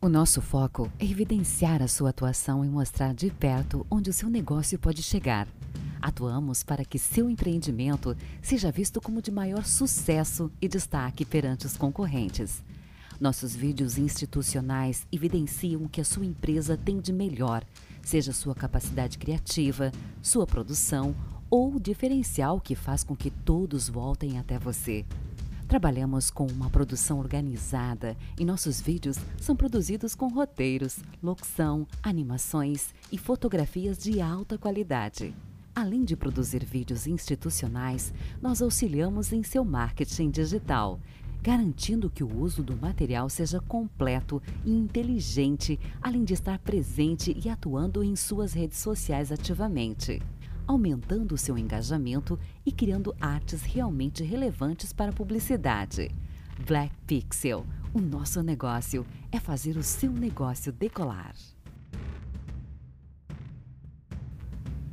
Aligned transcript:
O 0.00 0.08
nosso 0.08 0.40
foco 0.40 0.88
é 0.96 1.04
evidenciar 1.04 1.82
a 1.82 1.88
sua 1.88 2.10
atuação 2.10 2.64
e 2.64 2.68
mostrar 2.68 3.12
de 3.12 3.32
perto 3.32 3.84
onde 3.90 4.08
o 4.08 4.12
seu 4.12 4.30
negócio 4.30 4.78
pode 4.78 5.02
chegar. 5.02 5.48
Atuamos 6.00 6.62
para 6.62 6.84
que 6.84 7.00
seu 7.00 7.28
empreendimento 7.28 8.16
seja 8.40 8.70
visto 8.70 9.00
como 9.00 9.20
de 9.20 9.32
maior 9.32 9.64
sucesso 9.64 10.52
e 10.62 10.68
destaque 10.68 11.24
perante 11.24 11.66
os 11.66 11.76
concorrentes. 11.76 12.62
Nossos 13.20 13.56
vídeos 13.56 13.98
institucionais 13.98 15.04
evidenciam 15.10 15.82
o 15.82 15.88
que 15.88 16.00
a 16.00 16.04
sua 16.04 16.24
empresa 16.24 16.76
tem 16.76 17.00
de 17.00 17.12
melhor, 17.12 17.64
seja 18.00 18.32
sua 18.32 18.54
capacidade 18.54 19.18
criativa, 19.18 19.90
sua 20.22 20.46
produção 20.46 21.12
ou 21.50 21.74
o 21.74 21.80
diferencial 21.80 22.60
que 22.60 22.76
faz 22.76 23.02
com 23.02 23.16
que 23.16 23.32
todos 23.32 23.88
voltem 23.88 24.38
até 24.38 24.60
você. 24.60 25.04
Trabalhamos 25.68 26.30
com 26.30 26.46
uma 26.46 26.70
produção 26.70 27.18
organizada 27.18 28.16
e 28.38 28.44
nossos 28.44 28.80
vídeos 28.80 29.18
são 29.38 29.54
produzidos 29.54 30.14
com 30.14 30.28
roteiros, 30.28 30.98
locução, 31.22 31.86
animações 32.02 32.94
e 33.12 33.18
fotografias 33.18 33.98
de 33.98 34.18
alta 34.18 34.56
qualidade. 34.56 35.34
Além 35.74 36.04
de 36.04 36.16
produzir 36.16 36.64
vídeos 36.64 37.06
institucionais, 37.06 38.14
nós 38.40 38.62
auxiliamos 38.62 39.30
em 39.30 39.42
seu 39.42 39.62
marketing 39.62 40.30
digital, 40.30 40.98
garantindo 41.42 42.08
que 42.08 42.24
o 42.24 42.40
uso 42.40 42.62
do 42.62 42.74
material 42.74 43.28
seja 43.28 43.60
completo 43.60 44.42
e 44.64 44.70
inteligente, 44.70 45.78
além 46.00 46.24
de 46.24 46.32
estar 46.32 46.58
presente 46.60 47.38
e 47.44 47.50
atuando 47.50 48.02
em 48.02 48.16
suas 48.16 48.54
redes 48.54 48.78
sociais 48.78 49.30
ativamente 49.30 50.22
aumentando 50.68 51.34
o 51.34 51.38
seu 51.38 51.56
engajamento 51.56 52.38
e 52.64 52.70
criando 52.70 53.16
artes 53.18 53.62
realmente 53.62 54.22
relevantes 54.22 54.92
para 54.92 55.10
a 55.10 55.14
publicidade. 55.14 56.14
Black 56.66 56.94
Pixel, 57.06 57.64
o 57.94 58.00
nosso 58.00 58.42
negócio 58.42 59.06
é 59.32 59.40
fazer 59.40 59.78
o 59.78 59.82
seu 59.82 60.12
negócio 60.12 60.70
decolar. 60.70 61.34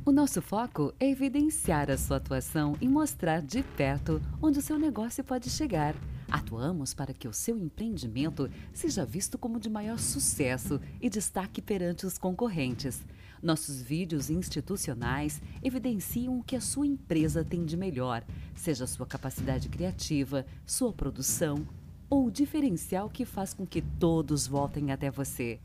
O 0.02 0.12
nosso 0.12 0.40
foco 0.40 0.94
é 0.98 1.10
evidenciar 1.10 1.90
a 1.90 1.98
sua 1.98 2.16
atuação 2.16 2.76
e 2.80 2.88
mostrar 2.88 3.42
de 3.42 3.62
perto 3.62 4.22
onde 4.40 4.60
o 4.60 4.62
seu 4.62 4.78
negócio 4.78 5.22
pode 5.22 5.50
chegar. 5.50 5.94
Atuamos 6.30 6.94
para 6.94 7.12
que 7.12 7.28
o 7.28 7.32
seu 7.32 7.58
empreendimento 7.58 8.48
seja 8.72 9.04
visto 9.04 9.36
como 9.36 9.60
de 9.60 9.68
maior 9.68 9.98
sucesso 9.98 10.80
e 11.00 11.10
destaque 11.10 11.60
perante 11.60 12.06
os 12.06 12.18
concorrentes. 12.18 13.04
Nossos 13.42 13.80
vídeos 13.80 14.30
institucionais 14.30 15.40
evidenciam 15.62 16.38
o 16.38 16.42
que 16.42 16.56
a 16.56 16.60
sua 16.60 16.86
empresa 16.86 17.44
tem 17.44 17.64
de 17.64 17.76
melhor, 17.76 18.24
seja 18.54 18.86
sua 18.86 19.06
capacidade 19.06 19.68
criativa, 19.68 20.46
sua 20.64 20.92
produção 20.92 21.66
ou 22.08 22.26
o 22.26 22.30
diferencial 22.30 23.10
que 23.10 23.24
faz 23.24 23.52
com 23.52 23.66
que 23.66 23.82
todos 23.82 24.46
voltem 24.46 24.92
até 24.92 25.10
você. 25.10 25.58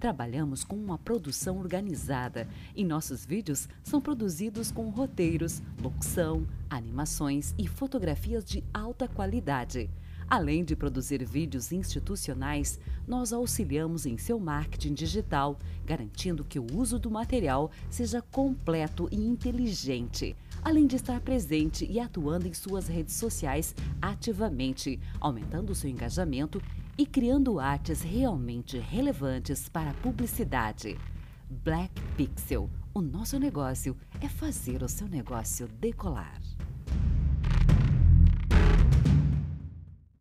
Trabalhamos 0.00 0.64
com 0.64 0.74
uma 0.74 0.98
produção 0.98 1.58
organizada 1.58 2.48
e 2.74 2.84
nossos 2.84 3.24
vídeos 3.24 3.68
são 3.84 4.00
produzidos 4.00 4.72
com 4.72 4.90
roteiros, 4.90 5.62
locução, 5.80 6.44
animações 6.68 7.54
e 7.56 7.68
fotografias 7.68 8.44
de 8.44 8.64
alta 8.74 9.06
qualidade. 9.06 9.88
Além 10.28 10.64
de 10.64 10.74
produzir 10.74 11.24
vídeos 11.24 11.72
institucionais, 11.72 12.78
nós 13.06 13.32
auxiliamos 13.32 14.06
em 14.06 14.16
seu 14.16 14.38
marketing 14.38 14.94
digital, 14.94 15.58
garantindo 15.84 16.44
que 16.44 16.58
o 16.58 16.66
uso 16.74 16.98
do 16.98 17.10
material 17.10 17.70
seja 17.90 18.22
completo 18.22 19.08
e 19.10 19.16
inteligente, 19.16 20.34
além 20.62 20.86
de 20.86 20.96
estar 20.96 21.20
presente 21.20 21.86
e 21.90 22.00
atuando 22.00 22.48
em 22.48 22.54
suas 22.54 22.88
redes 22.88 23.14
sociais 23.14 23.74
ativamente, 24.00 24.98
aumentando 25.20 25.74
seu 25.74 25.90
engajamento 25.90 26.62
e 26.96 27.06
criando 27.06 27.58
artes 27.58 28.02
realmente 28.02 28.78
relevantes 28.78 29.68
para 29.68 29.90
a 29.90 29.94
publicidade. 29.94 30.98
Black 31.64 31.92
Pixel, 32.16 32.70
o 32.94 33.00
nosso 33.00 33.38
negócio 33.38 33.96
é 34.20 34.28
fazer 34.28 34.82
o 34.82 34.88
seu 34.88 35.08
negócio 35.08 35.68
decolar. 35.68 36.40